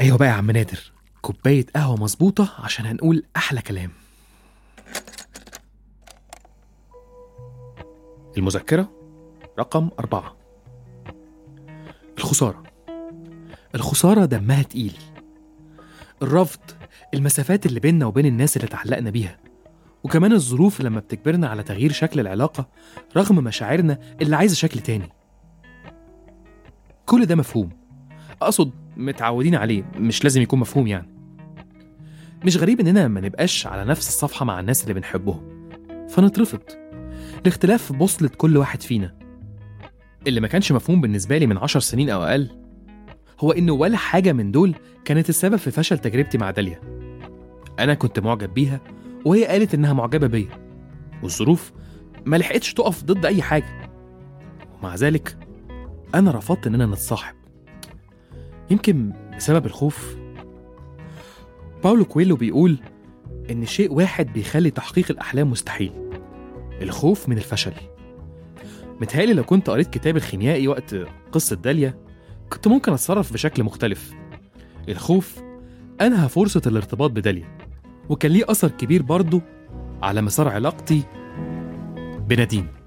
أيوه 0.00 0.18
بقى 0.18 0.28
يا 0.28 0.32
عم 0.32 0.50
نادر. 0.50 0.92
كوباية 1.22 1.66
قهوة 1.76 1.96
مظبوطة 1.96 2.54
عشان 2.58 2.86
هنقول 2.86 3.22
أحلى 3.36 3.62
كلام. 3.62 3.90
المذكرة 8.36 8.92
رقم 9.58 9.90
أربعة. 9.98 10.36
الخسارة. 12.18 12.62
الخسارة 13.74 14.24
دمها 14.24 14.62
تقيل. 14.62 14.98
الرفض 16.22 16.60
المسافات 17.14 17.66
اللي 17.66 17.80
بيننا 17.80 18.06
وبين 18.06 18.26
الناس 18.26 18.56
اللي 18.56 18.66
اتعلقنا 18.68 19.10
بيها. 19.10 19.38
وكمان 20.04 20.32
الظروف 20.32 20.80
لما 20.80 21.00
بتجبرنا 21.00 21.48
على 21.48 21.62
تغيير 21.62 21.92
شكل 21.92 22.20
العلاقة 22.20 22.68
رغم 23.16 23.36
مشاعرنا 23.36 23.98
اللي 24.22 24.36
عايزة 24.36 24.54
شكل 24.54 24.80
تاني. 24.80 25.08
كل 27.06 27.26
ده 27.26 27.34
مفهوم. 27.36 27.70
أقصد 28.42 28.70
متعودين 28.98 29.54
عليه 29.54 29.90
مش 29.96 30.24
لازم 30.24 30.42
يكون 30.42 30.58
مفهوم 30.58 30.86
يعني. 30.86 31.08
مش 32.44 32.56
غريب 32.56 32.80
إننا 32.80 33.08
ما 33.08 33.20
نبقاش 33.20 33.66
على 33.66 33.84
نفس 33.84 34.08
الصفحة 34.08 34.44
مع 34.44 34.60
الناس 34.60 34.82
اللي 34.82 34.94
بنحبهم. 34.94 35.68
فنترفض. 36.08 36.60
الاختلاف 37.42 37.82
في 37.82 37.92
بوصلة 37.92 38.28
كل 38.28 38.56
واحد 38.56 38.82
فينا. 38.82 39.18
اللي 40.26 40.40
ما 40.40 40.48
كانش 40.48 40.72
مفهوم 40.72 41.00
بالنسبة 41.00 41.38
لي 41.38 41.46
من 41.46 41.58
عشر 41.58 41.80
سنين 41.80 42.10
أو 42.10 42.22
أقل 42.22 42.50
هو 43.40 43.52
إنه 43.52 43.72
ولا 43.72 43.96
حاجة 43.96 44.32
من 44.32 44.50
دول 44.50 44.74
كانت 45.04 45.28
السبب 45.28 45.56
في 45.56 45.70
فشل 45.70 45.98
تجربتي 45.98 46.38
مع 46.38 46.50
داليا. 46.50 46.80
أنا 47.78 47.94
كنت 47.94 48.20
معجب 48.20 48.54
بيها 48.54 48.80
وهي 49.24 49.44
قالت 49.44 49.74
إنها 49.74 49.92
معجبة 49.92 50.26
بيا. 50.26 50.68
والظروف 51.22 51.72
ما 52.26 52.36
لحقتش 52.36 52.74
تقف 52.74 53.04
ضد 53.04 53.26
أي 53.26 53.42
حاجة. 53.42 53.90
ومع 54.78 54.94
ذلك 54.94 55.38
أنا 56.14 56.30
رفضت 56.30 56.66
إننا 56.66 56.86
نتصاحب. 56.86 57.37
يمكن 58.70 59.12
بسبب 59.36 59.66
الخوف. 59.66 60.16
باولو 61.84 62.04
كويلو 62.04 62.36
بيقول 62.36 62.78
إن 63.50 63.66
شيء 63.66 63.92
واحد 63.92 64.32
بيخلي 64.32 64.70
تحقيق 64.70 65.10
الأحلام 65.10 65.50
مستحيل 65.50 65.92
الخوف 66.82 67.28
من 67.28 67.36
الفشل. 67.36 67.72
متهيألي 69.00 69.32
لو 69.32 69.44
كنت 69.44 69.70
قريت 69.70 69.90
كتاب 69.90 70.16
الخيميائي 70.16 70.68
وقت 70.68 70.96
قصة 71.32 71.56
داليا 71.56 71.94
كنت 72.50 72.68
ممكن 72.68 72.92
أتصرف 72.92 73.32
بشكل 73.32 73.62
مختلف. 73.62 74.12
الخوف 74.88 75.38
أنهى 76.00 76.28
فرصة 76.28 76.62
الارتباط 76.66 77.10
بداليا 77.10 77.58
وكان 78.08 78.32
ليه 78.32 78.44
أثر 78.48 78.68
كبير 78.68 79.02
برضه 79.02 79.42
على 80.02 80.22
مسار 80.22 80.48
علاقتي 80.48 81.02
بنادين. 82.18 82.77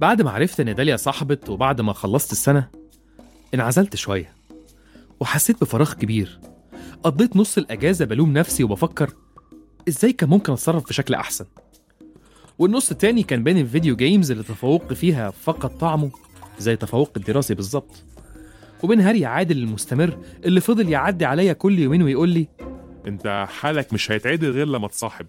بعد 0.00 0.22
ما 0.22 0.30
عرفت 0.30 0.60
إن 0.60 0.74
داليا 0.74 0.96
صاحبت 0.96 1.48
وبعد 1.48 1.80
ما 1.80 1.92
خلصت 1.92 2.32
السنة 2.32 2.68
انعزلت 3.54 3.96
شوية 3.96 4.32
وحسيت 5.20 5.60
بفراغ 5.60 5.94
كبير. 5.94 6.40
قضيت 7.02 7.36
نص 7.36 7.58
الأجازة 7.58 8.04
بلوم 8.04 8.32
نفسي 8.32 8.64
وبفكر 8.64 9.12
إزاي 9.88 10.12
كان 10.12 10.28
ممكن 10.28 10.52
أتصرف 10.52 10.88
بشكل 10.88 11.14
أحسن. 11.14 11.44
والنص 12.58 12.90
التاني 12.90 13.22
كان 13.22 13.44
بين 13.44 13.58
ال 13.58 13.64
video 13.64 13.96
games 13.96 14.30
اللي 14.30 14.42
تفوقي 14.42 14.94
فيها 14.94 15.30
فقد 15.30 15.78
طعمه 15.78 16.10
زي 16.58 16.76
تفوق 16.76 17.10
الدراسي 17.16 17.54
بالظبط 17.54 18.04
وبين 18.82 19.00
هري 19.00 19.26
عادل 19.26 19.58
المستمر 19.58 20.18
اللي 20.44 20.60
فضل 20.60 20.88
يعدي 20.88 21.24
عليا 21.24 21.52
كل 21.52 21.78
يومين 21.78 22.02
ويقول 22.02 22.28
لي 22.28 22.48
أنت 23.06 23.46
حالك 23.48 23.92
مش 23.92 24.10
هيتعدل 24.10 24.50
غير 24.50 24.66
لما 24.66 24.88
تصاحب. 24.88 25.26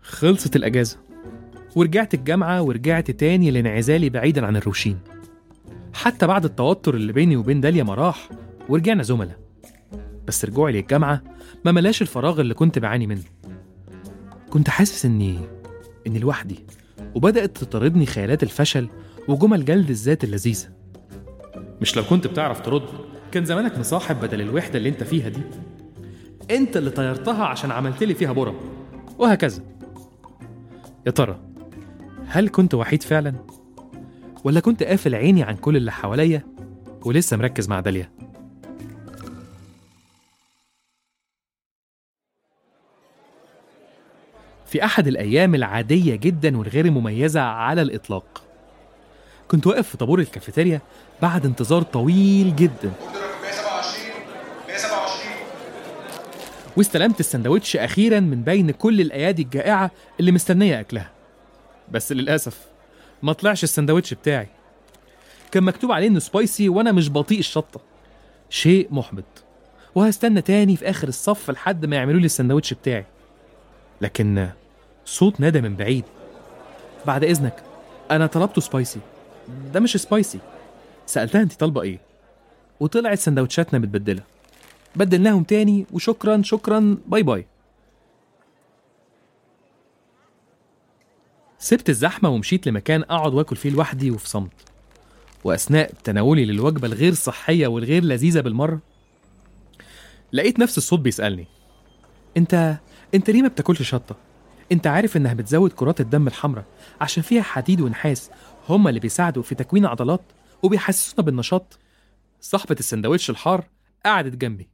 خلصت 0.00 0.56
الأجازة. 0.56 1.09
ورجعت 1.76 2.14
الجامعة 2.14 2.62
ورجعت 2.62 3.10
تاني 3.10 3.50
لانعزالي 3.50 4.10
بعيدا 4.10 4.46
عن 4.46 4.56
الروشين. 4.56 4.98
حتى 5.94 6.26
بعد 6.26 6.44
التوتر 6.44 6.94
اللي 6.94 7.12
بيني 7.12 7.36
وبين 7.36 7.60
داليا 7.60 7.82
ما 7.82 7.94
راح 7.94 8.28
ورجعنا 8.68 9.02
زملاء. 9.02 9.38
بس 10.26 10.44
رجوعي 10.44 10.72
للجامعة 10.72 11.22
ما 11.64 11.72
ملاش 11.72 12.02
الفراغ 12.02 12.40
اللي 12.40 12.54
كنت 12.54 12.78
بعاني 12.78 13.06
منه. 13.06 13.22
كنت 14.50 14.70
حاسس 14.70 15.04
إني 15.04 15.38
إني 16.06 16.18
لوحدي 16.18 16.64
وبدأت 17.14 17.58
تطاردني 17.58 18.06
خيالات 18.06 18.42
الفشل 18.42 18.88
وجمل 19.28 19.64
جلد 19.64 19.90
الذات 19.90 20.24
اللذيذة. 20.24 20.68
مش 21.80 21.96
لو 21.96 22.02
كنت 22.02 22.26
بتعرف 22.26 22.60
ترد 22.60 22.82
كان 23.32 23.44
زمانك 23.44 23.78
مصاحب 23.78 24.20
بدل 24.20 24.40
الوحدة 24.40 24.78
اللي 24.78 24.88
أنت 24.88 25.02
فيها 25.02 25.28
دي. 25.28 25.40
أنت 26.50 26.76
اللي 26.76 26.90
طيرتها 26.90 27.44
عشان 27.44 27.70
عملت 27.70 28.02
لي 28.02 28.14
فيها 28.14 28.32
برم 28.32 28.54
وهكذا. 29.18 29.62
يا 31.06 31.10
ترى 31.10 31.49
هل 32.32 32.48
كنت 32.48 32.74
وحيد 32.74 33.02
فعلا؟ 33.02 33.34
ولا 34.44 34.60
كنت 34.60 34.82
قافل 34.82 35.14
عيني 35.14 35.42
عن 35.42 35.56
كل 35.56 35.76
اللي 35.76 35.92
حواليا 35.92 36.42
ولسه 37.04 37.36
مركز 37.36 37.68
مع 37.68 37.80
داليا؟ 37.80 38.10
في 44.66 44.84
أحد 44.84 45.06
الأيام 45.06 45.54
العادية 45.54 46.16
جدا 46.16 46.58
والغير 46.58 46.90
مميزة 46.90 47.40
على 47.40 47.82
الإطلاق 47.82 48.42
كنت 49.48 49.66
واقف 49.66 49.88
في 49.88 49.96
طابور 49.96 50.18
الكافيتيريا 50.18 50.80
بعد 51.22 51.46
انتظار 51.46 51.82
طويل 51.82 52.56
جدا. 52.56 52.92
واستلمت 56.76 57.20
السندوتش 57.20 57.76
أخيرا 57.76 58.20
من 58.20 58.42
بين 58.42 58.70
كل 58.70 59.00
الأيادي 59.00 59.42
الجائعة 59.42 59.90
اللي 60.20 60.32
مستنية 60.32 60.80
أكلها. 60.80 61.19
بس 61.90 62.12
للأسف 62.12 62.66
ما 63.22 63.32
طلعش 63.32 63.64
السندوتش 63.64 64.14
بتاعي. 64.14 64.48
كان 65.52 65.62
مكتوب 65.62 65.92
عليه 65.92 66.06
إنه 66.06 66.18
spicy 66.18 66.68
وأنا 66.68 66.92
مش 66.92 67.10
بطيق 67.10 67.38
الشطة. 67.38 67.80
شيء 68.50 68.88
محبط. 68.90 69.24
وهستنى 69.94 70.42
تاني 70.42 70.76
في 70.76 70.90
آخر 70.90 71.08
الصف 71.08 71.50
لحد 71.50 71.86
ما 71.86 71.96
يعملوا 71.96 72.20
لي 72.20 72.26
السندوتش 72.26 72.74
بتاعي. 72.74 73.04
لكن 74.00 74.48
صوت 75.04 75.40
نادى 75.40 75.60
من 75.60 75.76
بعيد. 75.76 76.04
بعد 77.06 77.24
إذنك 77.24 77.62
أنا 78.10 78.26
طلبته 78.26 78.60
spicy. 78.60 79.00
ده 79.74 79.80
مش 79.80 79.96
spicy. 79.96 80.38
سألتها 81.06 81.42
أنت 81.42 81.52
طالبة 81.52 81.82
إيه؟ 81.82 81.98
وطلعت 82.80 83.18
سندوتشاتنا 83.18 83.78
متبدلة. 83.78 84.22
بدلناهم 84.96 85.42
تاني 85.42 85.86
وشكرا 85.92 86.42
شكرا 86.42 86.98
bye 87.06 87.22
bye. 87.22 87.46
سبت 91.62 91.88
الزحمة 91.88 92.28
ومشيت 92.28 92.68
لمكان 92.68 93.02
أقعد 93.02 93.34
وآكل 93.34 93.56
فيه 93.56 93.70
لوحدي 93.70 94.10
وفي 94.10 94.28
صمت. 94.28 94.52
وأثناء 95.44 95.92
تناولي 96.04 96.44
للوجبة 96.44 96.86
الغير 96.86 97.14
صحية 97.14 97.66
والغير 97.66 98.04
لذيذة 98.04 98.40
بالمرة 98.40 98.80
لقيت 100.32 100.58
نفس 100.58 100.78
الصوت 100.78 101.00
بيسألني 101.00 101.46
أنت 102.36 102.76
أنت 103.14 103.30
ليه 103.30 103.42
ما 103.42 103.48
بتاكلش 103.48 103.82
شطة؟ 103.82 104.16
أنت 104.72 104.86
عارف 104.86 105.16
إنها 105.16 105.34
بتزود 105.34 105.72
كرات 105.72 106.00
الدم 106.00 106.26
الحمراء 106.26 106.64
عشان 107.00 107.22
فيها 107.22 107.42
حديد 107.42 107.80
ونحاس 107.80 108.30
هما 108.68 108.88
اللي 108.88 109.00
بيساعدوا 109.00 109.42
في 109.42 109.54
تكوين 109.54 109.86
عضلات 109.86 110.22
وبيحسسونا 110.62 111.26
بالنشاط. 111.26 111.78
صاحبة 112.40 112.76
السندوتش 112.80 113.30
الحار 113.30 113.64
قعدت 114.06 114.36
جنبي. 114.36 114.68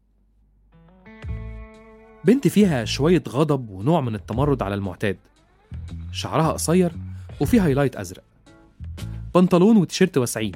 بنت 2.25 2.49
فيها 2.49 2.85
شوية 2.85 3.23
غضب 3.29 3.71
ونوع 3.71 4.01
من 4.01 4.15
التمرد 4.15 4.63
على 4.63 4.75
المعتاد. 4.75 5.17
شعرها 6.13 6.53
قصير 6.53 6.93
وفيه 7.41 7.65
highlight 7.65 7.97
أزرق. 7.97 8.23
بنطلون 9.35 9.77
وتيشيرت 9.77 10.19
واسعين 10.19 10.53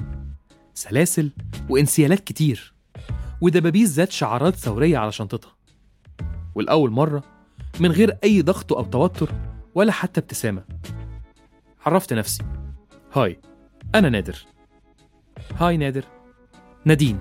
سلاسل 0.73 1.31
وإنسيالات 1.69 2.19
كتير 2.19 2.73
ودبابيس 3.41 3.89
ذات 3.89 4.11
شعارات 4.11 4.55
ثورية 4.55 4.97
على 4.97 5.11
شنطتها. 5.11 5.51
والأول 6.55 6.91
مرة 6.91 7.23
من 7.79 7.91
غير 7.91 8.17
أي 8.23 8.41
ضغط 8.41 8.73
أو 8.73 8.83
توتر 8.83 9.31
ولا 9.75 9.91
حتى 9.91 10.19
ابتسامة. 10.19 10.63
عرفت 11.85 12.13
نفسي. 12.13 12.43
hi 13.13 13.39
أنا 13.95 14.09
نادر. 14.09 14.45
hi 15.57 15.77
نادر. 15.77 16.03
نادين. 16.85 17.19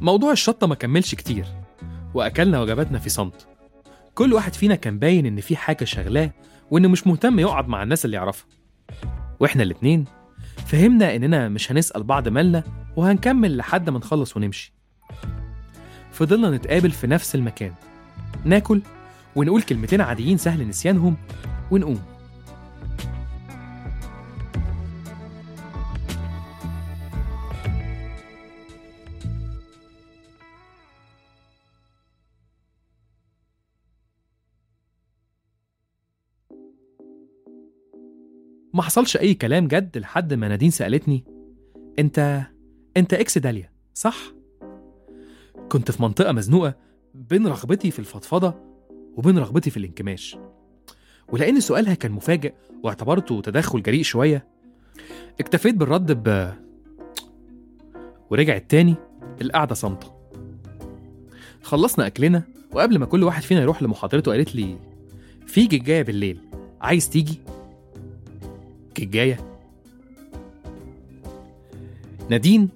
موضوع 0.00 0.32
الشطة 0.32 0.66
ما 0.66 0.74
كملش 0.74 1.14
كتير 1.14 1.46
وأكلنا 2.14 2.60
وجباتنا 2.60 2.98
في 2.98 3.08
صمت. 3.08 3.46
كل 4.14 4.32
واحد 4.32 4.54
فينا 4.54 4.74
كان 4.74 4.98
باين 4.98 5.26
إن 5.26 5.40
في 5.40 5.56
حاجة 5.56 5.84
شغلاه 5.84 6.30
وإنه 6.70 6.88
مش 6.88 7.06
مهتم 7.06 7.38
يقعد 7.38 7.68
مع 7.68 7.82
الناس 7.82 8.04
اللي 8.04 8.16
يعرفها. 8.16 8.46
وإحنا 9.40 9.62
الاتنين 9.62 10.04
فهمنا 10.66 11.16
إننا 11.16 11.48
مش 11.48 11.72
هنسأل 11.72 12.02
بعض 12.02 12.28
مالنا 12.28 12.64
وهنكمل 12.96 13.56
لحد 13.56 13.90
ما 13.90 13.98
نخلص 13.98 14.36
ونمشي. 14.36 14.74
فضلنا 16.12 16.50
نتقابل 16.50 16.90
في 16.90 17.06
نفس 17.06 17.34
المكان. 17.34 17.74
ناكل 18.44 18.82
ونقول 19.36 19.62
كلمتين 19.62 20.00
عاديين 20.00 20.36
سهل 20.36 20.68
نسيانهم 20.68 21.16
ونقوم. 21.70 22.02
حصلش 38.92 39.16
أي 39.16 39.34
كلام 39.34 39.68
جد 39.68 39.98
لحد 39.98 40.34
ما 40.34 40.48
نادين 40.48 40.70
سألتني 40.70 41.24
أنت 41.98 42.42
أنت 42.96 43.14
ex 43.14 43.38
داليا 43.38 43.70
صح؟ 43.94 44.16
كنت 45.68 45.90
في 45.90 46.02
منطقة 46.02 46.32
مزنوقة 46.32 46.74
بين 47.14 47.46
رغبتي 47.46 47.90
في 47.90 47.98
الفضفضة 47.98 48.54
وبين 49.16 49.38
رغبتي 49.38 49.70
في 49.70 49.76
الانكماش 49.76 50.36
ولأن 51.28 51.60
سؤالها 51.60 51.94
كان 51.94 52.12
مفاجئ 52.12 52.54
واعتبرته 52.82 53.40
تدخل 53.40 53.82
جريء 53.82 54.02
شوية 54.02 54.46
اكتفيت 55.40 55.74
بالرد 55.74 56.28
ب 56.28 56.52
ورجعت 58.30 58.70
تاني 58.70 58.94
القعدة 59.42 59.74
صامتة 59.74 60.14
خلصنا 61.62 62.06
أكلنا 62.06 62.42
وقبل 62.72 62.98
ما 62.98 63.06
كل 63.06 63.24
واحد 63.24 63.42
فينا 63.42 63.60
يروح 63.60 63.82
لمحاضرته 63.82 64.32
قالت 64.32 64.54
لي 64.56 64.78
في 65.46 65.66
جيجاية 65.66 66.02
بالليل 66.02 66.38
عايز 66.80 67.10
تيجي؟ 67.10 67.40
جيجاية 68.96 69.38
نادين 72.30 72.68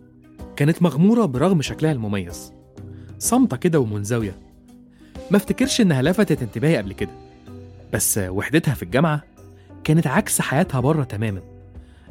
كانت 0.57 0.83
مغمورة 0.83 1.25
برغم 1.25 1.63
شكلها 1.63 1.93
المميز. 1.93 2.53
صامتة 3.19 3.57
كده 3.57 3.81
ومنزوية 3.81 4.39
ما 5.31 5.37
افتكرش 5.37 5.81
إنها 5.81 6.03
لفتت 6.03 6.43
انتباهي 6.43 6.77
قبل 6.77 6.93
كده. 6.93 7.11
بس 7.93 8.19
وحدتها 8.19 8.75
في 8.75 8.83
الجامعة 8.83 9.23
كانت 9.85 10.07
عكس 10.07 10.41
حياتها 10.41 10.81
بره 10.81 11.05
تماما. 11.05 11.41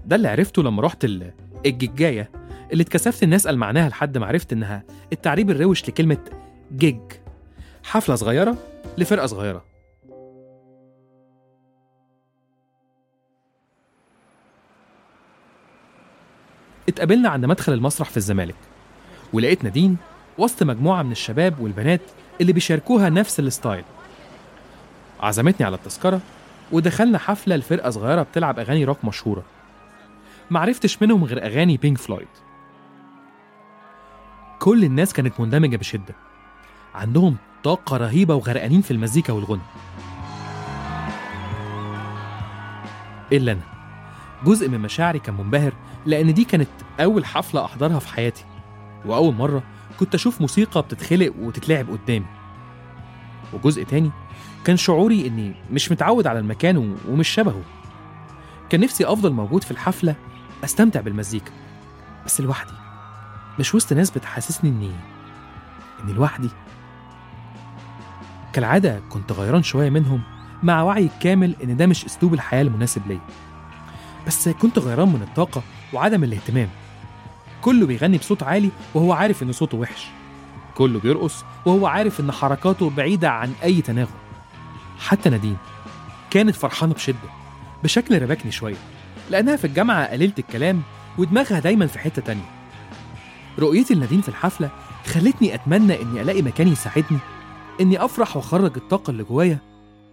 ده 0.06 0.16
اللي 0.16 0.28
عرفته 0.28 0.63
لما 0.63 0.81
رحت 0.81 1.06
ال- 1.06 1.34
الجيجاية 1.66 2.30
اللي 2.72 2.84
اتكسفت 2.84 3.24
اني 3.24 3.36
اسأل 3.36 3.58
معناها 3.58 3.90
لحد 3.90 4.18
ما 4.18 4.25
عرفت 4.25 4.54
إنها 4.54 4.84
التعريب 5.13 5.50
الروش 5.50 5.90
لكلمة 5.90 6.18
جيج. 6.75 7.00
حفلة 7.84 8.16
صغيرة 8.16 8.58
لفرقة 8.98 9.25
صغيرة. 9.25 9.63
اتقابلنا 16.90 17.30
عند 17.30 17.46
مدخل 17.46 17.74
المسرح 17.74 18.10
في 18.10 18.18
الزمالك 18.18 18.56
ولقيت 19.34 19.64
نادين 19.64 19.98
وسط 20.38 20.64
مجموعة 20.64 21.04
من 21.04 21.12
الشباب 21.12 21.60
والبنات 21.60 22.02
اللي 22.42 22.54
بيشاركوها 22.54 23.10
نفس 23.10 23.40
ال 23.40 23.46
style. 23.46 23.84
عزمتني 25.20 25.66
على 25.66 25.76
التذكرة 25.76 26.22
ودخلنا 26.72 27.18
حفلة 27.18 27.56
لفرقة 27.56 27.90
صغيرة 27.90 28.22
بتلعب 28.22 28.60
أغاني 28.60 28.86
روك 28.86 29.06
مشهورة. 29.06 29.44
معرفتش 30.52 31.02
منهم 31.02 31.24
غير 31.24 31.46
أغاني 31.46 31.78
Pink 31.78 31.98
Floyd 31.98 32.28
كل 34.60 34.84
الناس 34.84 35.14
كانت 35.14 35.40
مندمجة 35.40 35.78
بشدة. 35.78 36.16
عندهم 36.96 37.36
طاقة 37.64 37.98
رهيبة 37.98 38.36
وغرقانين 38.36 38.82
في 38.82 38.92
المزيكا 38.92 39.34
والغنى. 39.34 39.62
إلا 43.32 43.52
أنا. 43.52 43.62
جزء 44.46 44.70
من 44.70 44.80
مشاعري 44.80 45.20
كان 45.20 45.36
منبهر 45.36 45.74
لأن 46.06 46.34
دي 46.34 46.44
كانت 46.44 46.69
أول 47.00 47.25
حفلة 47.25 47.66
أحضرها 47.66 48.00
في 48.00 48.07
حياتي 48.07 48.46
وأول 49.06 49.36
مرة 49.36 49.63
كنت 50.00 50.16
أشوف 50.16 50.42
موسيقى 50.42 50.81
بتتخلق 50.81 51.34
وتتلعب 51.40 51.90
قدامي. 51.90 52.25
وجزء 53.54 53.84
تاني 53.84 54.12
كان 54.66 54.78
شعوري 54.78 55.28
إني 55.28 55.54
مش 55.72 55.92
متعود 55.92 56.28
على 56.28 56.40
المكان 56.40 56.98
ومش 57.10 57.28
شبهه. 57.28 57.62
كان 58.69 58.81
نفسي 58.81 59.06
أفضل 59.06 59.31
موجود 59.34 59.63
في 59.63 59.72
الحفلة 59.72 60.16
أستمتع 60.63 61.02
بالمزيكا 61.02 61.52
بس 62.25 62.42
لوحدي 62.42 62.74
مش 63.60 63.75
وسط 63.75 63.94
ناس 63.94 64.12
بتحسسني 64.12 64.69
إني 64.69 64.92
إني 66.04 66.13
لوحدي. 66.13 66.50
كالعادة 68.54 69.01
كنت 69.10 69.31
غيران 69.31 69.63
شوية 69.63 69.90
منهم 69.90 70.22
مع 70.63 70.81
وعي 70.84 71.10
كامل 71.19 71.56
إن 71.63 71.78
ده 71.78 71.86
مش 71.88 72.06
أسلوب 72.06 72.34
الحياة 72.34 72.62
المناسب 72.62 73.08
ليا. 73.08 73.19
بس 74.28 74.50
كنت 74.50 74.80
غيران 74.80 75.08
من 75.10 75.22
الطاقة 75.22 75.63
وعدم 75.94 76.24
الاهتمام. 76.24 76.70
كله 77.62 77.86
بيغني 77.86 78.18
بصوت 78.18 78.44
عالي 78.44 78.70
وهو 78.94 79.14
عارف 79.14 79.44
إن 79.44 79.52
صوته 79.52 79.78
وحش. 79.78 80.08
كله 80.76 81.00
بيرقص 81.00 81.46
وهو 81.66 81.88
عارف 81.88 82.20
إن 82.20 82.32
حركاته 82.32 82.90
بعيدة 82.90 83.30
عن 83.30 83.54
أي 83.63 83.82
تناغم. 83.82 84.15
حتى 85.00 85.30
نادين 85.30 85.58
كانت 86.32 86.56
فرحانة 86.56 86.94
بشدة 86.94 87.30
بشكل 87.84 88.22
ربكني 88.22 88.51
شوية 88.51 88.75
لأنها 89.30 89.56
في 89.56 89.68
الجامعة 89.68 90.06
قليلة 90.06 90.34
الكلام 90.39 90.82
ودماغها 91.18 91.60
دايما 91.60 91.88
في 91.88 92.00
حتة 92.00 92.22
تانية. 92.22 92.51
رؤيتي 93.60 93.94
لنادين 93.96 94.22
في 94.22 94.30
الحفلة 94.30 94.70
خلتني 95.06 95.56
أتمنى 95.56 96.01
إني 96.01 96.22
ألاقي 96.22 96.42
مكان 96.42 96.68
يساعدني 96.68 97.20
إني 97.82 98.06
أفرح 98.06 98.38
وأخرج 98.38 98.77
الطاقة 98.77 99.12
اللي 99.12 99.24
جوايا 99.24 99.60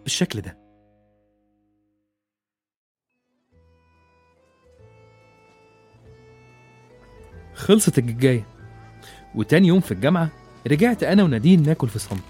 بالشكل 0.05 0.41
ده. 0.41 0.62
خلصت 7.63 7.99
الجاية. 7.99 8.45
وتاني 9.35 9.69
يوم 9.69 9.81
في 9.81 9.93
الجامعة 9.93 10.29
رجعت 10.67 11.03
أنا 11.03 11.23
ونادين 11.23 11.63
ناكل 11.63 11.89
في 11.89 11.99
صمت. 11.99 12.23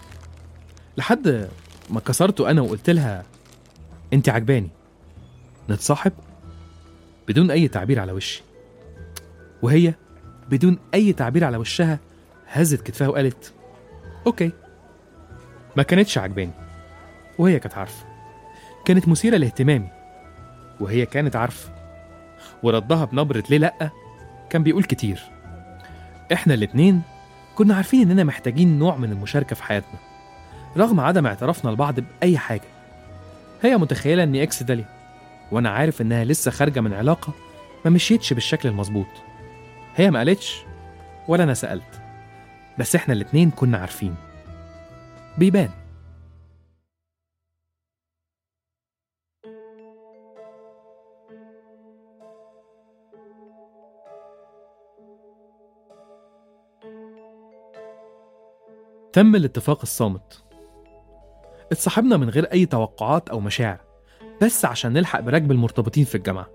لحد 0.96 1.48
ما 1.90 2.00
كسرته 2.00 2.50
أنا 2.50 2.60
وقلت 2.60 2.90
لها 2.90 3.24
أنت 4.12 4.28
عجباني. 4.28 4.68
نتصاحب 5.70 6.12
بدون 7.28 7.50
أي 7.50 7.68
تعبير 7.68 8.00
على 8.00 8.12
وشي. 8.12 8.42
وهي 9.62 9.94
بدون 10.50 10.78
أي 10.94 11.12
تعبير 11.12 11.44
على 11.44 11.56
وشها 11.56 11.98
هزت 12.48 12.82
كتفها 12.82 13.08
وقالت 13.08 13.52
أوكي. 14.26 14.52
ما 15.76 15.82
كانتش 15.82 16.18
عجباني. 16.18 16.52
وهي 17.38 17.58
كانت 17.58 17.74
عارفة. 17.74 18.06
كانت 18.84 19.08
مثيرة 19.08 19.36
لاهتمامي. 19.36 19.88
وهي 20.80 21.06
كانت 21.06 21.36
عارفة. 21.36 21.72
وردها 22.62 23.04
بنبرة 23.04 23.44
ليه 23.50 23.58
لأ؟ 23.58 24.01
كان 24.52 24.62
بيقول 24.62 24.84
كتير. 24.84 25.22
إحنا 26.32 26.54
الاتنين 26.54 27.02
كنا 27.54 27.74
عارفين 27.74 28.10
إننا 28.10 28.24
محتاجين 28.24 28.78
نوع 28.78 28.96
من 28.96 29.12
المشاركة 29.12 29.56
في 29.56 29.62
حياتنا 29.62 29.98
رغم 30.76 31.00
عدم 31.00 31.26
اعترافنا 31.26 31.70
لبعض 31.70 32.00
بأي 32.00 32.38
حاجة. 32.38 32.68
هي 33.62 33.76
متخيلة 33.76 34.22
إني 34.22 34.42
إكس 34.42 34.62
داليا 34.62 34.84
وأنا 35.52 35.70
عارف 35.70 36.00
إنها 36.00 36.24
لسه 36.24 36.50
خارجة 36.50 36.80
من 36.80 36.92
علاقة 36.92 37.32
ما 37.84 37.90
مشيتش 37.90 38.32
بالشكل 38.32 38.68
المظبوط. 38.68 39.06
هي 39.96 40.10
ما 40.10 40.18
قالتش 40.18 40.62
ولا 41.28 41.44
أنا 41.44 41.54
سألت 41.54 42.00
بس 42.78 42.94
إحنا 42.96 43.14
الاتنين 43.14 43.50
كنا 43.50 43.78
عارفين. 43.78 44.14
بيبان. 45.38 45.70
تم 59.12 59.36
الاتفاق 59.36 59.78
الصامت. 59.82 60.42
اتصاحبنا 61.72 62.16
من 62.16 62.28
غير 62.28 62.44
أي 62.44 62.66
توقعات 62.66 63.28
أو 63.28 63.40
مشاعر 63.40 63.80
بس 64.42 64.64
عشان 64.64 64.92
نلحق 64.92 65.20
براكب 65.20 65.52
المرتبطين 65.52 66.04
في 66.04 66.14
الجامعة. 66.14 66.48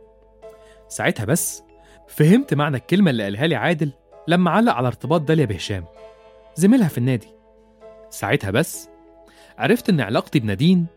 ساعتها 0.87 1.25
بس 1.25 1.63
فهمت 2.07 2.53
معنى 2.53 2.77
الكلمة 2.77 3.11
اللي 3.11 3.23
قالها 3.23 3.47
لي 3.47 3.55
عادل 3.55 3.91
لما 4.27 4.51
علق 4.51 4.73
على 4.73 4.87
ارتباط 4.87 5.21
داليا 5.21 5.45
بهشام 5.45 5.85
زميلها 6.55 6.87
في 6.87 6.97
النادي. 6.97 7.27
ساعتها 8.09 8.51
بس 8.51 8.89
عرفت 9.57 9.89
إن 9.89 10.01
علاقتي 10.01 10.39
بنادين 10.39 10.87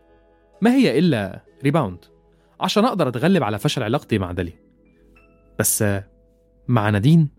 ما 0.61 0.75
هي 0.75 0.99
إلا 0.99 1.43
ريباوند 1.63 2.05
عشان 2.59 2.85
أقدر 2.85 3.07
أتغلب 3.07 3.43
على 3.43 3.59
فشل 3.59 3.83
علاقتي 3.83 4.17
مع 4.17 4.31
داليا. 4.31 4.59
بس 5.59 5.83
مع 6.67 6.89
نادين 6.89 7.29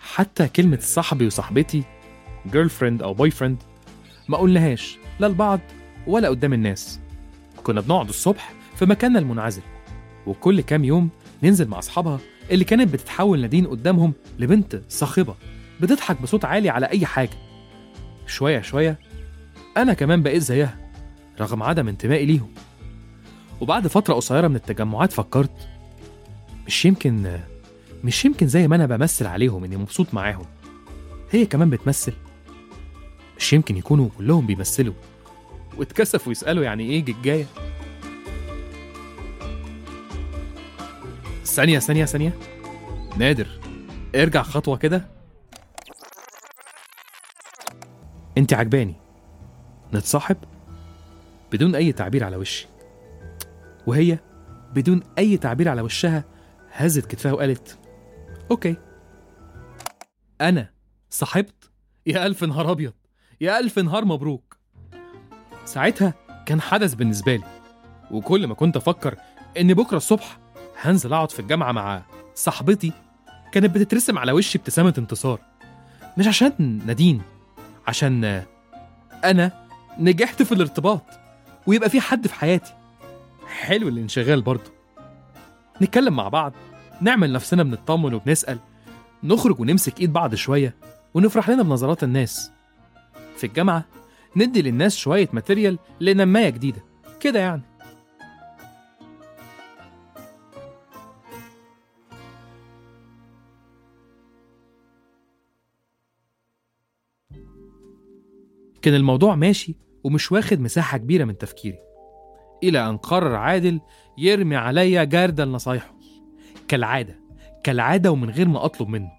حتى 0.00 0.48
كلمة 0.48 0.78
صاحبي 0.80 1.26
وصاحبتي 1.26 1.84
girlfriend 2.46 3.02
أو 3.02 3.14
boyfriend 3.14 3.62
ما 4.28 4.36
قلناهاش 4.36 4.98
لا 5.20 5.26
لبعض 5.26 5.60
ولا 6.06 6.28
قدام 6.28 6.52
الناس. 6.52 7.00
كنا 7.64 7.80
بنقعد 7.80 8.08
الصبح 8.08 8.52
في 8.76 8.86
مكاننا 8.86 9.18
المنعزل 9.18 9.62
وكل 10.26 10.60
كام 10.60 10.84
يوم 10.84 11.08
ننزل 11.42 11.68
مع 11.68 11.78
أصحابها 11.78 12.18
اللي 12.50 12.64
كانت 12.64 12.92
بتتحول 12.92 13.40
نادين 13.40 13.66
قدامهم 13.66 14.12
لبنت 14.38 14.82
صاخبة 14.88 15.34
بتضحك 15.80 16.22
بصوت 16.22 16.44
عالي 16.44 16.68
على 16.68 16.86
أي 16.86 17.06
حاجة. 17.06 17.30
شوية 18.26 18.60
شوية 18.60 18.98
أنا 19.76 19.92
كمان 19.94 20.22
بقيت 20.22 20.42
زيها 20.42 20.90
رغم 21.40 21.62
عدم 21.62 21.88
انتمائي 21.88 22.26
ليهم. 22.26 22.50
وبعد 23.60 23.86
فترة 23.86 24.14
قصيرة 24.14 24.48
من 24.48 24.56
التجمعات 24.56 25.12
فكرت 25.12 25.68
مش 26.66 26.84
يمكن 26.84 27.38
مش 28.04 28.24
يمكن 28.24 28.46
زي 28.46 28.68
ما 28.68 28.76
أنا 28.76 28.86
بمثل 28.86 29.26
عليهم 29.26 29.64
إني 29.64 29.76
مبسوط 29.76 30.14
معاهم. 30.14 30.46
هي 31.30 31.46
كمان 31.46 31.70
بتمثل. 31.70 32.12
مش 33.40 33.52
يمكن 33.52 33.76
يكونوا 33.76 34.08
كلهم 34.18 34.46
بيمثلوا. 34.46 34.94
واتكسفوا 35.76 36.32
يسألوا 36.32 36.64
يعني 36.64 36.90
إيه 36.90 37.04
ججاية 37.04 37.46
ثانية 41.44 41.78
ثانية 41.78 42.04
ثانية. 42.04 42.38
نادر 43.16 43.46
ارجع 44.14 44.42
خطوة 44.42 44.76
كده. 44.76 45.08
انت 48.38 48.52
عجباني. 48.52 48.94
نتصاحب؟ 49.94 50.36
بدون 51.52 51.74
أي 51.74 51.92
تعبير 51.92 52.24
على 52.24 52.36
وشي. 52.36 52.66
وهي 53.86 54.18
بدون 54.72 55.02
أي 55.18 55.36
تعبير 55.36 55.68
على 55.68 55.80
وشها 55.82 56.24
هزت 56.72 57.06
كتفها 57.06 57.32
وقالت 57.32 57.78
أوكي. 58.50 58.76
أنا 60.40 60.70
صاحبت؟ 61.10 61.70
يا 62.06 62.26
ألف 62.26 62.44
نهار 62.44 62.70
أبيض. 62.70 62.99
يا 63.40 63.58
ألف 63.58 63.78
نهار 63.78 64.04
مبروك. 64.04 64.56
ساعتها 65.64 66.14
كان 66.46 66.60
حدث 66.60 66.94
بالنسبة 66.94 67.36
لي 67.36 67.44
وكل 68.10 68.46
ما 68.46 68.54
كنت 68.54 68.76
أفكر 68.76 69.16
إن 69.60 69.74
بكرة 69.74 69.96
الصبح 69.96 70.38
هنزل 70.80 71.12
أقعد 71.12 71.30
في 71.30 71.40
الجامعة 71.40 71.72
مع 71.72 72.02
صاحبتي 72.34 72.92
كانت 73.52 73.74
بتترسم 73.74 74.18
على 74.18 74.32
وشي 74.32 74.58
ابتسامة 74.58 74.94
انتصار. 74.98 75.40
مش 76.18 76.26
عشان 76.26 76.80
نادين 76.86 77.22
عشان 77.86 78.42
أنا 79.24 79.66
نجحت 79.98 80.42
في 80.42 80.52
الارتباط 80.52 81.02
ويبقى 81.66 81.90
في 81.90 82.00
حد 82.00 82.26
في 82.26 82.34
حياتي. 82.34 82.74
حلو 83.46 83.88
الانشغال 83.88 84.42
برضه. 84.42 84.70
نتكلم 85.82 86.16
مع 86.16 86.28
بعض 86.28 86.52
نعمل 87.00 87.32
نفسنا 87.32 87.62
بنطمن 87.62 88.14
وبنسأل 88.14 88.58
نخرج 89.24 89.60
ونمسك 89.60 90.00
إيد 90.00 90.12
بعض 90.12 90.34
شوية 90.34 90.74
ونفرح 91.14 91.50
لنا 91.50 91.62
بنظرات 91.62 92.04
الناس. 92.04 92.50
في 93.40 93.46
الجامعة 93.46 93.84
ندي 94.36 94.62
للناس 94.62 94.96
شوية 94.96 95.28
ماتيريال 95.32 95.78
لنماية 96.00 96.50
جديدة. 96.50 96.84
كده 97.20 97.40
يعني. 97.40 97.62
كان 108.82 108.94
الموضوع 108.94 109.34
ماشي 109.34 109.76
ومش 110.04 110.32
واخد 110.32 110.60
مساحة 110.60 110.98
كبيرة 110.98 111.24
من 111.24 111.38
تفكيري 111.38 111.78
إلى 112.62 112.88
أن 112.88 112.96
قرر 112.96 113.34
عادل 113.34 113.80
يرمي 114.18 114.56
عليا 114.56 115.04
جردل 115.04 115.48
نصايحه. 115.48 115.94
كالعادة 116.68 117.20
كالعادة 117.64 118.12
ومن 118.12 118.30
غير 118.30 118.48
ما 118.48 118.64
أطلب 118.64 118.88
منه. 118.88 119.10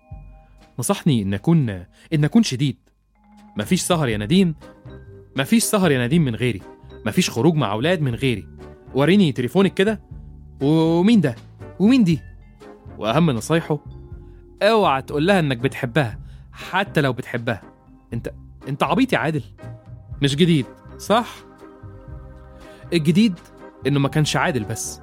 نصحني 0.80 1.22
إن 1.22 1.34
أكون 1.34 1.70
إن 2.14 2.24
أكون 2.24 2.44
شديد. 2.44 2.91
مفيش 3.58 3.82
سهر 3.82 4.08
يا 4.08 4.18
نديم 4.18 4.56
مفيش 5.36 5.64
سهر 5.64 5.92
يا 5.92 6.06
نديم 6.06 6.26
من 6.26 6.36
غيري. 6.36 6.62
مفيش 7.06 7.30
خروج 7.30 7.56
مع 7.56 7.72
أولاد 7.72 8.02
من 8.02 8.16
غيري. 8.16 8.48
وريني 8.94 9.32
تليفونك 9.32 9.74
كده. 9.74 10.02
ومين 10.62 11.22
ده؟ 11.22 11.36
ومين 11.80 12.04
دي؟ 12.04 12.20
وأهم 12.98 13.32
نصايحه 13.32 13.80
اوعى 14.62 15.02
تقول 15.02 15.28
لها 15.28 15.40
إنك 15.40 15.58
بتحبها 15.58 16.20
حتى 16.52 17.02
لو 17.02 17.14
بتحبها. 17.14 17.62
أنت 18.14 18.32
أنت 18.68 18.84
عبيط 18.84 19.14
يا 19.14 19.18
عادل. 19.18 19.44
مش 20.22 20.36
جديد 20.36 20.66
صح؟ 20.98 21.36
الجديد 22.94 23.34
إنه 23.88 24.00
ما 24.00 24.08
كانش 24.08 24.36
عادل 24.36 24.64
بس. 24.64 25.02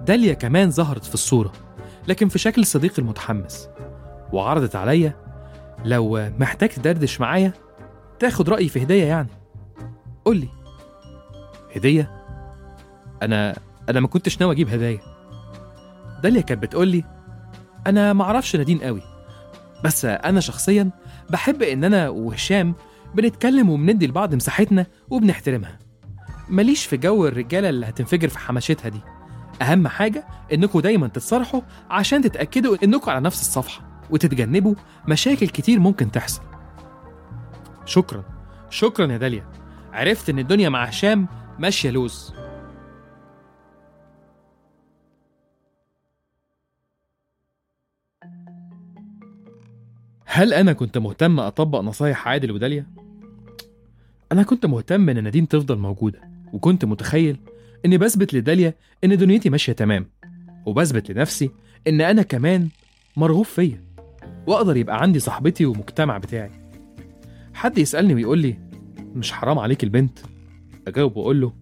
داليا 0.00 0.34
كمان 0.34 0.70
ظهرت 0.70 1.04
في 1.04 1.14
الصورة 1.14 1.52
لكن 2.08 2.28
في 2.28 2.38
شكل 2.38 2.66
صديقي 2.66 2.98
المتحمس. 2.98 3.68
وعرضت 4.32 4.76
عليا 4.76 5.27
لو 5.84 6.30
محتاج 6.38 6.68
تدردش 6.68 7.20
معايا 7.20 7.52
تاخد 8.18 8.48
رأيي 8.48 8.68
في 8.68 8.82
هدية 8.82 9.04
يعني. 9.04 9.28
قولي. 10.24 10.48
هدية؟ 11.76 12.24
أنا 13.22 13.56
أنا 13.88 14.00
ما 14.00 14.08
كنتش 14.08 14.40
ناوي 14.40 14.54
أجيب 14.54 14.68
هدايا. 14.68 15.00
داليا 16.22 16.40
كانت 16.40 16.62
بتقولي 16.62 17.04
أنا 17.86 18.12
معرفش 18.12 18.56
نادين 18.56 18.78
قوي 18.78 19.02
بس 19.84 20.04
أنا 20.04 20.40
شخصيا 20.40 20.90
بحب 21.30 21.62
إن 21.62 21.84
أنا 21.84 22.08
وهشام 22.08 22.74
بنتكلم 23.14 23.70
وبندي 23.70 24.06
لبعض 24.06 24.34
مساحتنا 24.34 24.86
وبنحترمها. 25.10 25.78
ماليش 26.48 26.86
في 26.86 26.96
جو 26.96 27.26
الرجالة 27.26 27.68
اللي 27.68 27.86
هتنفجر 27.86 28.28
في 28.28 28.38
حماشتها 28.38 28.88
دي. 28.88 29.00
أهم 29.62 29.88
حاجة 29.88 30.26
إنكم 30.52 30.80
دايما 30.80 31.08
تتصارحوا 31.08 31.60
عشان 31.90 32.22
تتأكدوا 32.22 32.76
إنكم 32.84 33.10
على 33.10 33.20
نفس 33.20 33.40
الصفحة. 33.40 33.87
وتتجنبوا 34.10 34.74
مشاكل 35.08 35.48
كتير 35.48 35.80
ممكن 35.80 36.10
تحصل. 36.10 36.42
شكرا. 37.84 38.24
شكرا 38.70 39.12
يا 39.12 39.16
داليا. 39.16 39.52
عرفت 39.92 40.30
إن 40.30 40.38
الدنيا 40.38 40.68
مع 40.68 40.84
هشام 40.84 41.28
ماشية 41.58 41.90
لوز. 41.90 42.34
هل 50.24 50.54
أنا 50.54 50.72
كنت 50.72 50.98
مهتم 50.98 51.40
أطبق 51.40 51.80
نصايح 51.80 52.28
عادل 52.28 52.50
وداليا؟ 52.52 52.86
أنا 54.32 54.42
كنت 54.42 54.66
مهتم 54.66 55.08
إن 55.08 55.24
نادين 55.24 55.48
تفضل 55.48 55.78
موجودة 55.78 56.20
وكنت 56.52 56.84
متخيل 56.84 57.40
إني 57.84 57.98
بثبت 57.98 58.34
لداليا 58.34 58.74
إن 59.04 59.16
دنيتي 59.16 59.50
ماشية 59.50 59.72
تمام 59.72 60.06
وبثبت 60.66 61.10
لنفسي 61.10 61.50
إن 61.88 62.00
أنا 62.00 62.22
كمان 62.22 62.68
مرغوب 63.16 63.44
فيا. 63.44 63.87
وأقدر 64.48 64.76
يبقى 64.76 65.00
عندي 65.02 65.18
صاحبتي 65.18 65.66
ومجتمع 65.66 66.18
بتاعي. 66.18 66.50
حد 67.54 67.78
يسألني 67.78 68.14
ويقول 68.14 68.38
لي 68.38 68.58
مش 69.14 69.32
حرام 69.32 69.58
عليك 69.58 69.84
البنت؟ 69.84 70.18
أجاوب 70.88 71.16
وأقول 71.16 71.40
له 71.40 71.52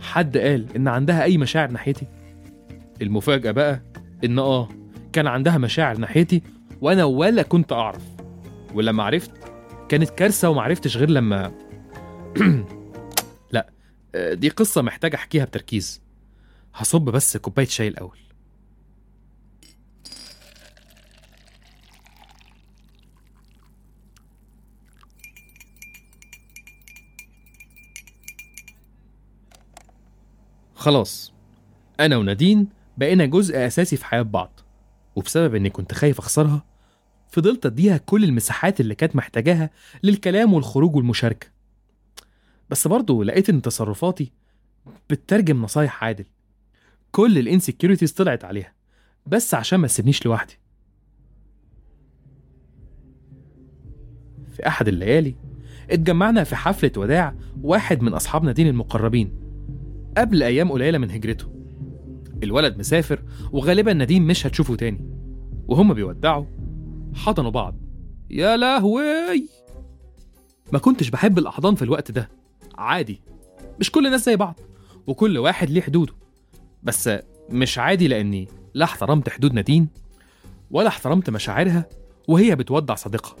حد 0.00 0.38
قال 0.38 0.66
إن 0.76 0.88
عندها 0.88 1.22
أي 1.22 1.38
مشاعر 1.38 1.70
ناحيتي؟ 1.70 2.06
المفاجأة 3.02 3.50
بقى 3.50 3.82
إن 4.24 4.38
آه 4.38 4.68
كان 5.12 5.26
عندها 5.26 5.58
مشاعر 5.58 5.98
ناحيتي 5.98 6.42
وأنا 6.80 7.04
ولا 7.04 7.42
كنت 7.42 7.72
أعرف. 7.72 8.02
ولما 8.74 9.02
عرفت 9.02 9.30
كانت 9.88 10.10
كارثة 10.10 10.48
ومعرفتش 10.48 10.96
غير 10.96 11.10
لما 11.10 11.52
لا 13.52 13.70
آه، 14.14 14.34
دي 14.34 14.48
قصة 14.48 14.82
محتاجة 14.82 15.16
أحكيها 15.16 15.44
بتركيز. 15.44 16.02
هصب 16.74 17.00
بس 17.02 17.36
كوباية 17.36 17.66
شاي 17.66 17.88
الأول. 17.88 18.18
خلاص 30.80 31.32
أنا 32.00 32.16
ونادين 32.16 32.68
بقينا 32.96 33.26
جزء 33.26 33.66
أساسي 33.66 33.96
في 33.96 34.04
حياة 34.04 34.22
بعض 34.22 34.60
وبسبب 35.16 35.54
إني 35.54 35.70
كنت 35.70 35.94
خايف 35.94 36.18
أخسرها 36.18 36.64
فضلت 37.28 37.66
أديها 37.66 37.96
كل 37.96 38.24
المساحات 38.24 38.80
اللي 38.80 38.94
كانت 38.94 39.16
محتاجاها 39.16 39.70
للكلام 40.02 40.54
والخروج 40.54 40.96
والمشاركة. 40.96 41.46
بس 42.70 42.86
برضه 42.88 43.24
لقيت 43.24 43.50
إن 43.50 43.62
تصرفاتي 43.62 44.32
بتترجم 45.10 45.62
نصايح 45.62 46.04
عادل. 46.04 46.24
كل 47.12 47.38
الإنسكيورتيز 47.38 48.12
طلعت 48.12 48.44
عليها 48.44 48.72
بس 49.26 49.54
عشان 49.54 49.78
ما 49.78 49.86
تسيبنيش 49.86 50.26
لوحدي. 50.26 50.58
في 54.52 54.66
أحد 54.66 54.88
الليالي 54.88 55.34
اتجمعنا 55.90 56.44
في 56.44 56.56
حفلة 56.56 56.92
وداع 56.96 57.34
واحد 57.62 58.02
من 58.02 58.14
أصحاب 58.14 58.44
نادين 58.44 58.66
المقربين. 58.68 59.39
قبل 60.16 60.42
أيام 60.42 60.72
قليلة 60.72 60.98
من 60.98 61.10
هجرته. 61.10 61.46
الولد 62.42 62.78
مسافر 62.78 63.22
وغالبا 63.52 63.92
نادين 63.92 64.22
مش 64.22 64.46
هتشوفه 64.46 64.74
تاني. 64.76 65.10
وهم 65.68 65.94
بيودعوا 65.94 66.44
حضنوا 67.14 67.50
بعض. 67.50 67.76
يا 68.30 68.56
لهوي! 68.56 69.48
ما 70.72 70.78
كنتش 70.78 71.08
بحب 71.10 71.38
الأحضان 71.38 71.74
في 71.74 71.82
الوقت 71.82 72.10
ده. 72.10 72.28
عادي. 72.78 73.20
مش 73.80 73.90
كل 73.90 74.06
الناس 74.06 74.24
زي 74.24 74.36
بعض 74.36 74.60
وكل 75.06 75.38
واحد 75.38 75.70
ليه 75.70 75.80
حدوده. 75.80 76.12
بس 76.82 77.10
مش 77.50 77.78
عادي 77.78 78.08
لأني 78.08 78.48
لا 78.74 78.84
احترمت 78.84 79.28
حدود 79.28 79.52
نادين 79.52 79.88
ولا 80.70 80.88
احترمت 80.88 81.30
مشاعرها 81.30 81.86
وهي 82.28 82.56
بتودع 82.56 82.94
صديقها. 82.94 83.36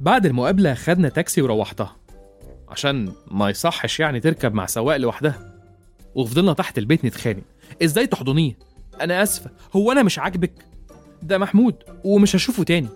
بعد 0.00 0.26
المقابلة 0.26 0.74
خدنا 0.74 1.08
تاكسي 1.08 1.42
وروحتها. 1.42 1.96
عشان 2.72 3.12
ما 3.30 3.50
يصحش 3.50 4.00
يعني 4.00 4.20
تركب 4.20 4.54
مع 4.54 4.66
سواق 4.66 4.96
لوحدها. 4.96 5.54
وفضلنا 6.14 6.52
تحت 6.52 6.78
البيت 6.78 7.04
نتخانق. 7.04 7.42
إزاي 7.82 8.06
تحضنيه؟ 8.06 8.58
أنا 9.00 9.22
آسفة. 9.22 9.50
هو 9.76 9.92
أنا 9.92 10.02
مش 10.02 10.18
عاجبك؟ 10.18 10.52
ده 11.22 11.38
محمود 11.38 11.74
ومش 12.04 12.36
هشوفه 12.36 12.62
تاني. 12.62 12.88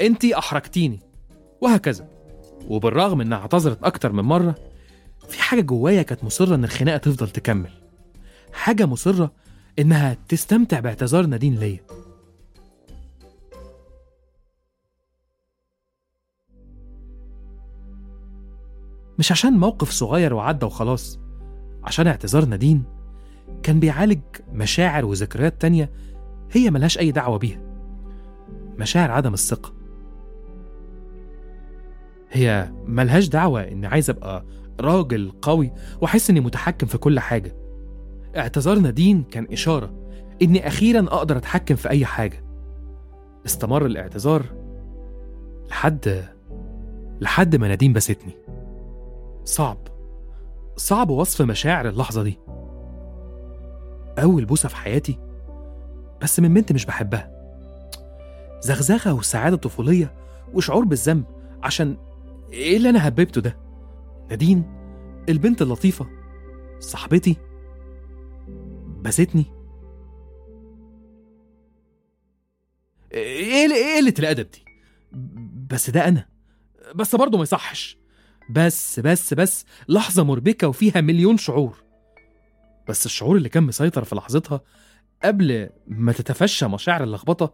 أنتي 0.00 0.38
أحرجتيني. 0.38 1.00
وهكذا. 1.60 2.08
وبالرغم 2.68 3.20
إنها 3.20 3.38
اعتذرت 3.38 3.84
أكتر 3.84 4.12
من 4.12 4.24
مرة 4.24 4.54
في 5.28 5.42
حاجة 5.42 5.60
جوايا 5.60 6.02
كانت 6.02 6.24
مصرة 6.24 6.54
إن 6.54 6.64
الخناقة 6.64 6.96
تفضل 6.96 7.28
تكمل. 7.28 7.70
حاجة 8.52 8.86
مصرة 8.86 9.32
إنها 9.78 10.16
تستمتع 10.28 10.80
باعتذار 10.80 11.26
نادين 11.26 11.58
ليا. 11.58 11.80
مش 19.18 19.32
عشان 19.32 19.52
موقف 19.52 19.90
صغير 19.90 20.34
وعدى 20.34 20.66
وخلاص 20.66 21.20
عشان 21.84 22.06
اعتذار 22.06 22.44
نادين. 22.44 22.82
كان 23.62 23.80
بيعالج 23.80 24.20
مشاعر 24.52 25.04
وذكريات 25.04 25.60
تانية 25.60 25.90
هي 26.52 26.70
ملهاش 26.70 26.98
أي 26.98 27.10
دعوة 27.10 27.38
بيها. 27.38 27.60
مشاعر 28.78 29.10
عدم 29.10 29.34
الثقة. 29.34 29.72
هي 32.30 32.72
ملهاش 32.86 33.28
دعوة 33.28 33.62
إني 33.62 33.86
عايز 33.86 34.10
أبقى 34.10 34.44
راجل 34.80 35.32
قوي 35.42 35.72
وأحس 36.00 36.30
إني 36.30 36.40
متحكم 36.40 36.86
في 36.86 36.98
كل 36.98 37.20
حاجة. 37.20 37.56
اعتذار 38.36 38.78
نادين 38.78 39.22
كان 39.22 39.46
إشارة 39.52 39.94
إني 40.42 40.66
أخيرا 40.66 41.00
أقدر 41.00 41.36
أتحكم 41.36 41.74
في 41.74 41.90
أي 41.90 42.06
حاجة. 42.06 42.44
استمر 43.46 43.86
الاعتذار 43.86 44.42
لحد 45.70 46.24
لحد 47.20 47.56
ما 47.56 47.68
نادين 47.68 47.92
بستني. 47.92 48.32
صعب. 49.44 49.88
صعب 50.76 51.10
وصف 51.10 51.42
مشاعر 51.42 51.88
اللحظة 51.88 52.22
دي. 52.22 52.38
أول 54.18 54.44
بوسة 54.44 54.68
في 54.68 54.76
حياتي 54.76 55.18
بس 56.22 56.40
من 56.40 56.54
بنت 56.54 56.72
مش 56.72 56.86
بحبها. 56.86 57.32
زغزغة 58.60 59.12
وسعادة 59.12 59.56
طفولية 59.56 60.14
وشعور 60.54 60.84
بالذنب 60.84 61.24
عشان 61.62 61.96
إيه 62.52 62.76
اللي 62.76 62.88
أنا 62.90 63.08
هببته 63.08 63.40
ده؟ 63.40 63.56
نادين 64.30 64.64
البنت 65.28 65.62
اللطيفة 65.62 66.06
صاحبتي 66.78 67.36
بستني. 69.02 69.44
إيه 73.12 73.72
إيه 73.72 74.00
قلة 74.00 74.14
الأدب 74.18 74.50
دي؟ 74.50 74.64
بس 75.70 75.90
ده 75.90 76.08
أنا. 76.08 76.28
بس 76.94 77.14
برضه 77.16 77.38
ما 77.38 77.42
يصحش. 77.42 78.01
بس 78.50 79.00
بس 79.00 79.34
بس 79.34 79.64
لحظة 79.88 80.24
مربكة 80.24 80.68
وفيها 80.68 81.00
مليون 81.00 81.36
شعور. 81.36 81.82
بس 82.88 83.06
الشعور 83.06 83.36
اللي 83.36 83.48
كان 83.48 83.62
مسيطر 83.62 84.04
في 84.04 84.14
لحظتها 84.14 84.60
قبل 85.24 85.70
ما 85.86 86.12
تتفشى 86.12 86.66
مشاعر 86.66 87.04
اللخبطة 87.04 87.52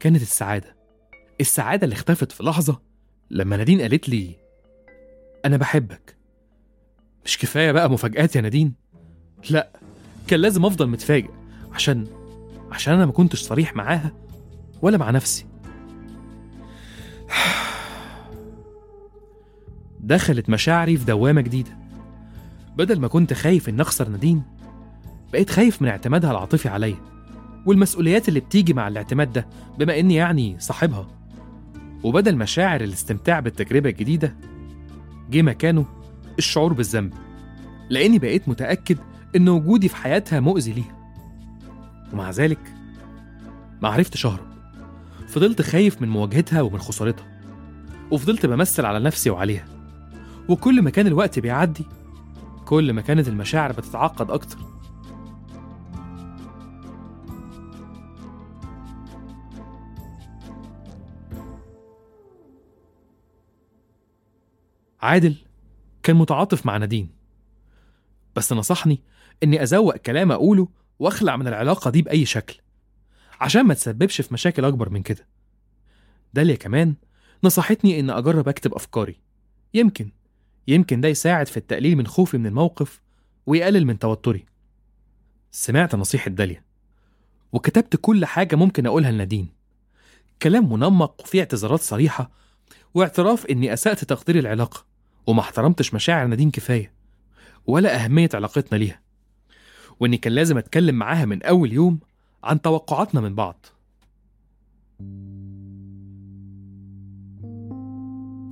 كانت 0.00 0.22
السعادة. 0.22 0.76
السعادة 1.40 1.84
اللي 1.84 1.94
اختفت 1.94 2.32
في 2.32 2.42
لحظة 2.42 2.80
لما 3.30 3.56
نادين 3.56 3.80
قالت 3.80 4.08
لي 4.08 4.36
أنا 5.44 5.56
بحبك. 5.56 6.16
مش 7.24 7.38
كفاية 7.38 7.72
بقى 7.72 7.90
مفاجآت 7.90 8.36
يا 8.36 8.40
نادين. 8.40 8.74
لا 9.50 9.68
كان 10.26 10.40
لازم 10.40 10.64
أفضل 10.64 10.88
متفاجئ 10.88 11.30
عشان 11.72 12.06
عشان 12.70 12.94
أنا 12.94 13.06
ما 13.06 13.12
كنتش 13.12 13.42
صريح 13.42 13.76
معاها 13.76 14.12
ولا 14.82 14.98
مع 14.98 15.10
نفسي. 15.10 15.46
دخلت 20.08 20.50
مشاعري 20.50 20.96
في 20.96 21.04
دوامة 21.04 21.40
جديدة. 21.40 21.70
بدل 22.76 23.00
ما 23.00 23.08
كنت 23.08 23.32
خايف 23.32 23.68
إن 23.68 23.80
أخسر 23.80 24.08
نادين 24.08 24.42
بقيت 25.32 25.50
خايف 25.50 25.82
من 25.82 25.88
اعتمادها 25.88 26.30
العاطفي 26.30 26.68
عليا 26.68 26.96
والمسؤوليات 27.66 28.28
اللي 28.28 28.40
بتيجي 28.40 28.74
مع 28.74 28.88
الاعتماد 28.88 29.32
ده 29.32 29.46
بما 29.78 29.98
إني 29.98 30.14
يعني 30.14 30.56
صاحبها. 30.58 31.08
وبدل 32.02 32.36
مشاعر 32.36 32.80
الاستمتاع 32.80 33.40
بالتجربة 33.40 33.90
الجديدة 33.90 34.36
جه 35.30 35.42
مكانه 35.42 35.86
الشعور 36.38 36.72
بالذنب 36.72 37.12
لأني 37.90 38.18
بقيت 38.18 38.48
متأكد 38.48 38.98
إن 39.36 39.48
وجودي 39.48 39.88
في 39.88 39.96
حياتها 39.96 40.40
مؤذي 40.40 40.72
ليها. 40.72 40.96
ومع 42.12 42.30
ذلك 42.30 42.74
ما 43.82 43.88
عرفتش 43.88 44.26
أهرب. 44.26 44.46
فضلت 45.28 45.62
خايف 45.62 46.02
من 46.02 46.08
مواجهتها 46.08 46.62
ومن 46.62 46.78
خسارتها 46.78 47.26
وفضلت 48.10 48.46
بمثل 48.46 48.84
على 48.84 49.00
نفسي 49.00 49.30
وعليها. 49.30 49.77
وكل 50.48 50.82
ما 50.82 50.90
كان 50.90 51.06
الوقت 51.06 51.38
بيعدي 51.38 51.86
كل 52.64 52.92
ما 52.92 53.00
كانت 53.02 53.28
المشاعر 53.28 53.72
بتتعقد 53.72 54.30
أكتر. 54.30 54.58
عادل 65.00 65.36
كان 66.02 66.16
متعاطف 66.16 66.66
مع 66.66 66.76
نادين 66.76 67.10
بس 68.36 68.52
نصحني 68.52 69.02
إني 69.42 69.62
أزوق 69.62 69.96
كلام 69.96 70.32
أقوله 70.32 70.68
وأخلع 70.98 71.36
من 71.36 71.48
العلاقة 71.48 71.90
دي 71.90 72.02
بأي 72.02 72.24
شكل 72.24 72.60
عشان 73.40 73.62
ما 73.62 73.74
تسببش 73.74 74.20
في 74.20 74.34
مشاكل 74.34 74.64
أكبر 74.64 74.90
من 74.90 75.02
كده. 75.02 75.26
داليا 76.34 76.56
كمان 76.56 76.94
نصحتني 77.44 78.00
إن 78.00 78.10
أجرب 78.10 78.48
أكتب 78.48 78.74
أفكاري 78.74 79.16
يمكن 79.74 80.10
يمكن 80.68 81.00
ده 81.00 81.08
يساعد 81.08 81.48
في 81.48 81.56
التقليل 81.56 81.96
من 81.96 82.06
خوفي 82.06 82.38
من 82.38 82.46
الموقف 82.46 83.00
ويقلل 83.46 83.86
من 83.86 83.98
توتري. 83.98 84.44
سمعت 85.50 85.94
نصيحة 85.94 86.30
داليا 86.30 86.64
وكتبت 87.52 87.96
كل 87.96 88.24
حاجة 88.26 88.56
ممكن 88.56 88.86
أقولها 88.86 89.10
لنادين. 89.10 89.48
كلام 90.42 90.72
منمق 90.72 91.20
وفيه 91.20 91.40
اعتذارات 91.40 91.80
صريحة 91.80 92.30
واعتراف 92.94 93.46
إني 93.46 93.72
أسأت 93.72 94.04
تقدير 94.04 94.38
العلاقة 94.38 94.84
وما 95.26 95.40
احترمتش 95.40 95.94
مشاعر 95.94 96.26
نادين 96.26 96.50
كفاية 96.50 96.92
ولا 97.66 98.04
أهمية 98.04 98.28
علاقتنا 98.34 98.78
ليها. 98.78 99.00
وإني 100.00 100.16
كان 100.16 100.32
لازم 100.32 100.58
أتكلم 100.58 100.94
معاها 100.94 101.24
من 101.24 101.42
أول 101.42 101.72
يوم 101.72 102.00
عن 102.44 102.60
توقعاتنا 102.60 103.20
من 103.20 103.34
بعض. 103.34 103.66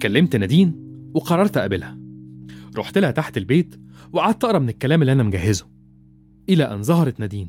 كلمت 0.02 0.36
نادين 0.36 0.86
وقررت 1.14 1.56
أقابلها. 1.56 2.05
رحت 2.78 2.98
لها 2.98 3.10
تحت 3.10 3.36
البيت 3.36 3.80
وقعدت 4.12 4.44
أقرأ 4.44 4.58
من 4.58 4.68
الكلام 4.68 5.00
اللي 5.00 5.12
أنا 5.12 5.22
مجهزه 5.22 5.66
إلى 6.48 6.64
أن 6.64 6.82
ظهرت 6.82 7.20
نادين. 7.20 7.48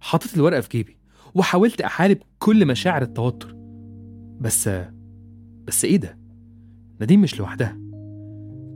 حطيت 0.00 0.34
الورقة 0.36 0.60
في 0.60 0.68
جيبي 0.68 0.96
وحاولت 1.34 1.80
أحارب 1.80 2.18
كل 2.38 2.66
مشاعر 2.66 3.02
التوتر. 3.02 3.54
بس 4.40 4.70
بس 5.66 5.84
إيه 5.84 5.96
ده؟ 5.96 6.18
نادين 7.00 7.20
مش 7.20 7.38
لوحدها. 7.38 7.80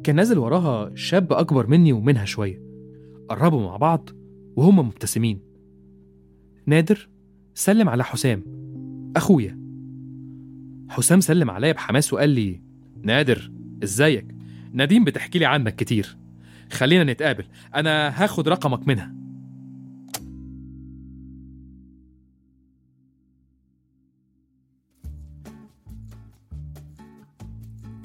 كان 0.05 0.17
نازل 0.17 0.39
وراها 0.39 0.95
شاب 0.95 1.33
أكبر 1.33 1.67
مني 1.67 1.93
ومنها 1.93 2.25
شوية. 2.25 2.63
قربوا 3.29 3.61
مع 3.61 3.77
بعض 3.77 4.11
وهم 4.57 4.79
مبتسمين. 4.79 5.41
نادر 6.67 7.09
سلم 7.55 7.89
على 7.89 8.05
حسام. 8.05 8.43
أخويا. 9.17 9.61
حسام 10.89 11.21
سلم 11.21 11.51
عليا 11.51 11.73
بحماس 11.73 12.13
وقال 12.13 12.31
لي 12.31 12.61
نادر 13.03 13.51
إزيك؟ 13.83 14.34
نادين 14.75 15.05
بتحكي 15.05 15.39
لي 15.39 15.47
عنك 15.47 15.77
كتير. 15.77 16.17
خلينا 16.73 17.13
نتقابل. 17.13 17.45
أنا 17.75 18.25
هاخد 18.25 18.49
رقمك 18.49 18.89
منها. 18.89 19.15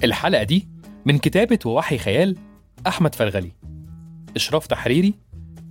الحلقة 0.03 0.43
دي 0.43 0.67
من 1.05 1.17
كتابة 1.17 1.59
ووحي 1.65 1.97
خيال 1.97 2.37
أحمد 2.87 3.15
فرغلي 3.15 3.51
إشراف 4.35 4.67
تحريري 4.67 5.13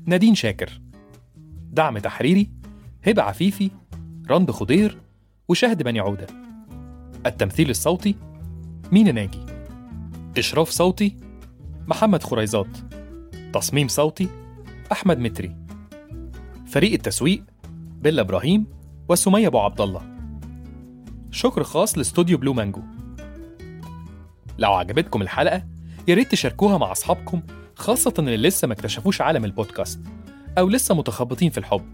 نادين 0.06 0.34
شاكر. 0.34 0.80
دعم 1.72 1.98
تحريري 1.98 2.50
هبة 3.06 3.22
عفيفي 3.22 3.70
رند 4.30 4.50
خضير 4.50 4.98
وشهد 5.48 5.82
بني 5.82 6.00
عودة. 6.00 6.26
التمثيل 7.26 7.70
الصوتي 7.70 8.14
مينا 8.92 9.12
ناجي. 9.12 9.57
إشراف 10.38 10.70
صوتي 10.70 11.16
محمد 11.86 12.22
خريزات. 12.22 12.66
تصميم 13.52 13.88
صوتي 13.88 14.28
أحمد 14.92 15.18
متري. 15.18 15.56
فريق 16.66 16.92
التسويق 16.92 17.44
بيلا 18.02 18.22
إبراهيم 18.22 18.66
وسمية 19.08 19.46
أبو 19.46 19.58
عبد 19.58 19.80
الله. 19.80 20.02
شكر 21.30 21.62
خاص 21.62 21.98
لاستوديو 21.98 22.38
Blue 22.38 22.52
Mango. 22.52 22.82
لو 24.58 24.72
عجبتكم 24.72 25.22
الحلقة 25.22 25.64
يا 26.08 26.14
ريت 26.14 26.32
تشاركوها 26.32 26.78
مع 26.78 26.92
أصحابكم 26.92 27.42
خاصة 27.74 28.14
اللي 28.18 28.36
لسه 28.36 28.68
ما 28.68 28.74
اكتشفوش 28.74 29.20
عالم 29.20 29.44
البودكاست 29.44 30.00
أو 30.58 30.68
لسه 30.68 30.94
متخبطين 30.94 31.50
في 31.50 31.58
الحب. 31.58 31.84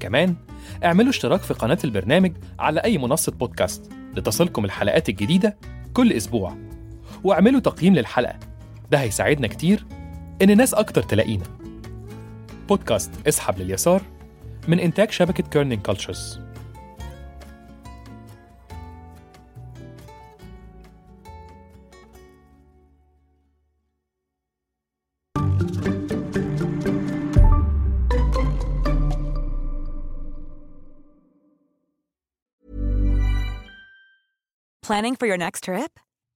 كمان 0.00 0.36
اعملوا 0.84 1.10
اشتراك 1.10 1.40
في 1.40 1.54
قناة 1.54 1.78
البرنامج 1.84 2.32
على 2.58 2.80
أي 2.80 2.98
منصة 2.98 3.32
بودكاست 3.32 3.92
لتصلكم 4.16 4.64
الحلقات 4.64 5.08
الجديدة 5.08 5.56
كل 5.94 6.12
أسبوع. 6.12 6.69
واعملوا 7.24 7.60
تقييم 7.60 7.94
للحلقة. 7.94 8.38
ده 8.90 8.98
هيساعدنا 8.98 9.46
كتير 9.46 9.86
إن 10.42 10.56
ناس 10.56 10.74
أكتر 10.74 11.02
تلاقينا. 11.02 11.44
بودكاست 12.68 13.10
اسحب 13.28 13.58
لليسار 13.58 14.02
من 14.68 14.80
إنتاج 14.80 15.10
شبكة 15.10 15.44
كيرنينج 15.44 15.82
كولتشرز 15.82 16.40
Planning 34.82 35.14
for 35.14 35.26
your 35.26 35.36
next 35.36 35.62
trip? 35.64 36.00